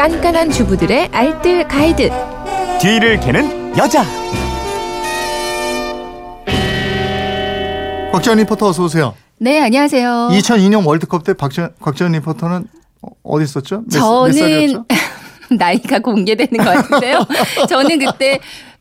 [0.00, 2.08] 깐깐한 주부들의 알뜰 가이드.
[2.80, 4.02] 뒤를 캐는 여자.
[8.10, 9.14] 곽지연 리포터 어서 오세요.
[9.36, 10.30] 네, 안녕하세요.
[10.32, 12.66] 2002년 월드컵 때 박지연, 곽지연 리포터는
[13.02, 13.82] 어- 어디 있었죠?
[13.92, 14.86] 몇, 몇 저는 살이었죠?
[15.58, 17.18] 나이가 공개되는 것 같은데요.
[17.68, 18.38] 저는 그때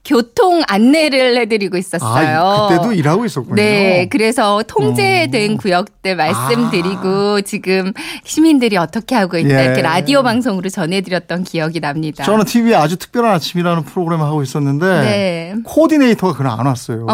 [0.09, 2.39] 교통 안내를 해드리고 있었어요.
[2.39, 3.53] 아, 그때도 일하고 있었군요.
[3.53, 5.57] 네, 그래서 통제된 어.
[5.57, 9.65] 구역들 말씀드리고 지금 시민들이 어떻게 하고 있다 예.
[9.65, 12.23] 이렇게 라디오 방송으로 전해드렸던 기억이 납니다.
[12.23, 15.55] 저는 TV에 아주 특별한 아침이라는 프로그램을 하고 있었는데 네.
[15.63, 17.05] 코디네이터가 그날 안 왔어요.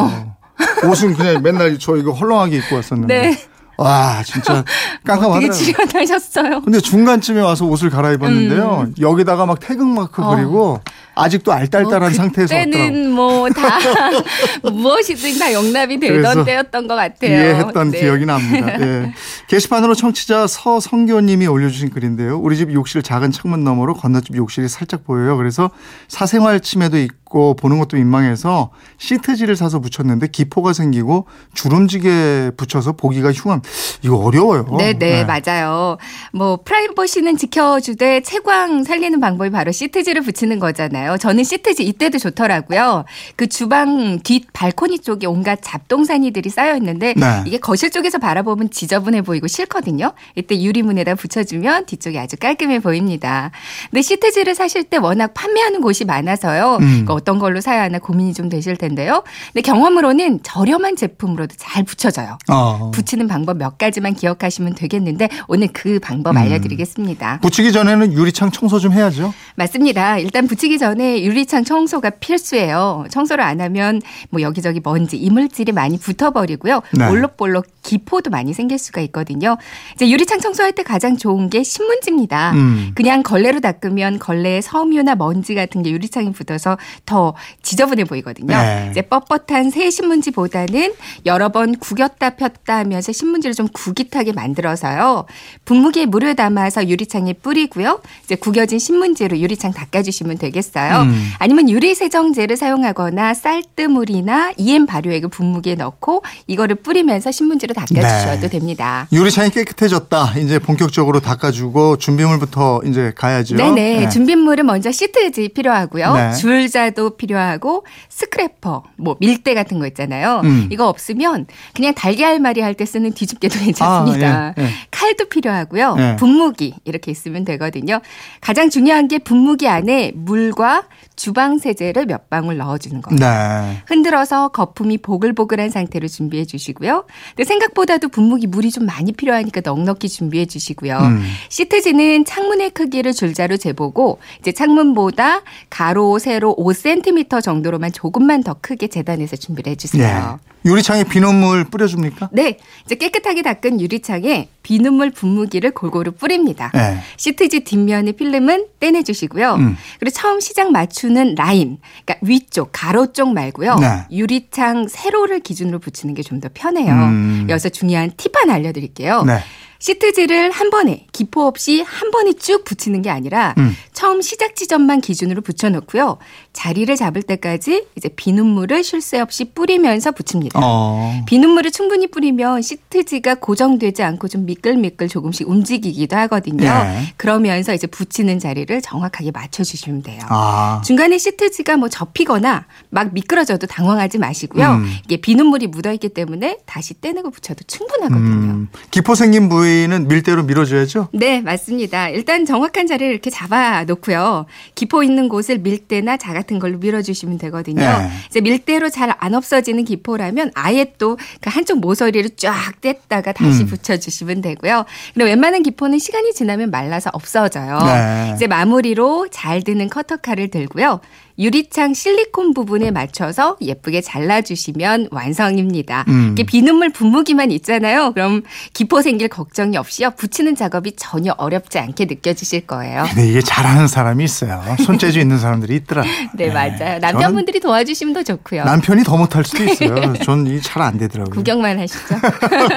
[0.90, 3.38] 옷은 그냥 맨날 저 이거 헐렁하게 입고 왔었는데 네.
[3.78, 4.64] 와 진짜
[5.04, 5.52] 되게 깜깜하더라고요.
[5.52, 6.62] 출연하셨어요.
[6.62, 8.88] 근데 중간쯤에 와서 옷을 갈아입었는데요.
[9.00, 10.28] 여기다가 막 태극 마크 음.
[10.28, 10.36] 어.
[10.36, 10.80] 그리고
[11.16, 12.84] 아직도 알딸딸한 상태에서 왔더라고요.
[12.90, 13.80] 그때는 뭐 다
[14.70, 17.32] 무엇이든 다 용납이 되던 때였던 것 같아요.
[17.32, 18.00] 이해했던 네.
[18.00, 18.80] 기억이 납니다.
[18.82, 19.14] 예.
[19.48, 22.40] 게시판으로 청취자 서성교님이 올려주신 글인데요.
[22.40, 25.38] 우리 집 욕실 작은 창문 너머로 건너집 욕실이 살짝 보여요.
[25.38, 25.70] 그래서
[26.08, 33.62] 사생활 침해도 있고 보는 것도 민망해서 시트지를 사서 붙였는데 기포가 생기고 주름지게 붙여서 보기가 흉함.
[34.02, 34.66] 이거 어려워요.
[34.78, 35.98] 네, 네, 맞아요.
[36.32, 41.18] 뭐 프라이버시는 지켜주되 채광 살리는 방법이 바로 시트지를 붙이는 거잖아요.
[41.18, 43.06] 저는 시트지 이때도 좋더라고요.
[43.36, 47.44] 그 주방 뒷 발코니 쪽에 온갖 잡동사니들이 쌓여 있는데 네.
[47.46, 50.14] 이게 거실 쪽에서 바라보면 지저분해 보이고 싫거든요.
[50.36, 53.52] 이때 유리문에다 붙여주면 뒤쪽이 아주 깔끔해 보입니다.
[53.90, 56.76] 근데 시트지를 사실 때 워낙 판매하는 곳이 많아서요.
[56.76, 56.88] 음.
[56.88, 59.24] 그러니까 어떤 걸로 사야 하나 고민이 좀 되실 텐데요.
[59.54, 62.38] 근데 경험으로는 저렴한 제품으로도 잘 붙여져요.
[62.50, 62.92] 어.
[62.92, 66.38] 붙이는 방법 몇 가지만 기억하시면 되겠는데 오늘 그 방법 음.
[66.38, 67.40] 알려드리겠습니다.
[67.42, 69.34] 붙이기 전에는 유리창 청소 좀 해야죠.
[69.56, 70.18] 맞습니다.
[70.20, 73.06] 일단 붙이기 전에 유리창 청소가 필수예요.
[73.10, 76.82] 청소를 안 하면 뭐 여기저기 먼지, 이물질이 많이 붙어버리고요.
[76.94, 77.08] 네.
[77.08, 79.58] 볼록볼록 기포도 많이 생길 수가 있거든요.
[79.94, 82.52] 이제 유리창 청소할 때 가장 좋은 게 신문지입니다.
[82.54, 82.92] 음.
[82.96, 88.56] 그냥 걸레로 닦으면 걸레에 섬유나 먼지 같은 게 유리창에 붙어서 더 지저분해 보이거든요.
[88.56, 88.88] 네.
[88.92, 90.94] 이제 뻣뻣한 새 신문지보다는
[91.26, 95.26] 여러 번 구겼다 폈다 하면서 신문지 를 좀 구깃하게 만들어서요.
[95.66, 98.02] 분무기에 물을 담아서 유리창에 뿌리고요.
[98.24, 101.02] 이제 구겨진 신문지로 유리창 닦아주시면 되겠어요.
[101.04, 101.32] 음.
[101.40, 108.50] 아니면 유리 세정제를 사용하거나 쌀뜨물이나 EM 발효액을 분무기에 넣고 이거를 뿌리면서 신문지를 닦아주셔도 네.
[108.50, 109.08] 됩니다.
[109.12, 110.34] 유리창이 깨끗해졌다.
[110.40, 113.56] 이제 본격적으로 닦아주고 준비물부터 이제 가야죠.
[113.56, 114.00] 네네.
[114.02, 114.10] 네.
[114.10, 116.14] 준비물은 먼저 시트지 필요하고요.
[116.14, 116.34] 네.
[116.34, 120.42] 줄자도 필요하고 스크래퍼, 뭐 밀대 같은 거 있잖아요.
[120.44, 120.68] 음.
[120.72, 124.28] 이거 없으면 그냥 달걀말이 할 때 쓰는 뒤집 개도 괜찮습니다.
[124.28, 124.68] 아, 예, 예.
[124.92, 125.96] 칼도 필요하고요.
[126.00, 126.16] 예.
[126.18, 128.02] 분무기 이렇게 있으면 되거든요.
[128.42, 133.20] 가장 중요한 게 분무기 안에 물과 주방 세제를 몇 방울 넣어주는 거예요.
[133.20, 133.82] 네.
[133.88, 137.06] 흔들어서 거품이 보글보글한 상태로 준비해 주시고요.
[137.30, 140.98] 근데 생각보다도 분무기 물이 좀 많이 필요하니까 넉넉히 준비해 주시고요.
[140.98, 141.24] 음.
[141.50, 149.36] 시트지는 창문의 크기를 줄자로 재보고 이제 창문보다 가로 세로 5cm 정도로만 조금만 더 크게 재단해서
[149.36, 150.40] 준비를 해 주세요.
[150.42, 150.55] 예.
[150.66, 152.30] 유리창에 비눗물 뿌려줍니까?
[152.34, 156.72] 네, 이제 깨끗하게 닦은 유리창에 비눗물 분무기를 골고루 뿌립니다.
[156.74, 157.00] 네.
[157.18, 159.54] 시트지 뒷면의 필름은 떼내주시고요.
[159.56, 159.78] 음.
[160.00, 163.76] 그리고 처음 시작 맞추는 라인, 그러니까 위쪽, 가로 쪽 말고요.
[163.76, 163.88] 네.
[164.12, 166.92] 유리창 세로를 기준으로 붙이는 게 좀 더 편해요.
[166.92, 167.46] 음.
[167.48, 169.24] 여기서 중요한 팁 하나 알려드릴게요.
[169.24, 169.40] 네.
[169.78, 173.76] 시트지를 한 번에 기포 없이 한 번에 쭉 붙이는 게 아니라 음.
[173.94, 176.18] 처음 시작 지점만 기준으로 붙여놓고요.
[176.56, 180.60] 자리를 잡을 때까지 이제 비눗물을 쉴 새 없이 뿌리면서 붙입니다.
[180.64, 181.22] 어.
[181.28, 186.64] 비눗물을 충분히 뿌리면 시트지가 고정되지 않고 좀 미끌미끌 조금씩 움직이기도 하거든요.
[186.64, 187.14] 네.
[187.18, 190.22] 그러면서 이제 붙이는 자리를 정확하게 맞춰주시면 돼요.
[190.30, 190.82] 아.
[190.86, 194.66] 중간에 시트지가 뭐 접히거나 막 미끄러져도 당황하지 마시고요.
[194.76, 194.92] 음.
[195.04, 198.24] 이게 비눗물이 묻어있기 때문에 다시 떼내고 붙여도 충분하거든요.
[198.24, 198.68] 음.
[198.92, 201.10] 기포 생긴 부위는 밀대로 밀어줘야죠.
[201.14, 202.10] 네, 맞습니다.
[202.10, 204.46] 일단 정확한 자리를 이렇게 잡아 놓고요.
[204.74, 207.82] 기포 있는 곳을 밀대나 자 같은 걸로 밀어주시면 되거든요.
[207.82, 208.10] 네.
[208.30, 213.68] 이제 밀대로 잘 안 없어지는 기포라면 아예 또 그 한쪽 모서리를 쫙 뗐다가 다시 음.
[213.68, 214.86] 붙여주시면 되고요.
[215.14, 217.78] 근데 웬만한 기포는 시간이 지나면 말라서 없어져요.
[217.80, 218.32] 네.
[218.36, 221.00] 이제 마무리로 잘 드는 커터칼을 들고요.
[221.38, 226.06] 유리창 실리콘 부분에 맞춰서 예쁘게 잘라주시면 완성입니다.
[226.08, 226.30] 음.
[226.32, 228.14] 이게 비눗물 분무기만 있잖아요.
[228.14, 228.44] 그럼
[228.74, 230.12] 기포 생길 걱정이 없이요.
[230.12, 233.04] 붙이는 작업이 전혀 어렵지 않게 느껴지실 거예요.
[233.10, 234.64] 근데 이게 잘하는 사람이 있어요.
[234.86, 236.04] 손재주 있는 사람들이 있더라.
[236.36, 237.00] 네, 맞아요.
[237.00, 238.62] 남편분들이 도와주시면 더 좋고요.
[238.62, 240.14] 저는 남편이 더 못할 수도 있어요.
[240.24, 241.34] 전 이게 잘 안 되더라고요.
[241.34, 242.16] 구경만 하시죠.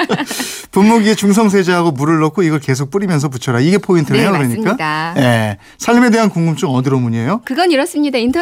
[0.71, 3.61] 분무기에 중성세제하고 물을 넣고 이걸 계속 뿌리면서 붙여라.
[3.61, 4.31] 이게 포인트네요.
[4.33, 4.63] 네, 그러니까.
[4.63, 5.15] 맞습니다.
[5.19, 5.59] 예.
[5.79, 7.43] 삶에 대한 궁금증 어디로 문의해요?
[7.45, 8.19] 그건 이렇습니다.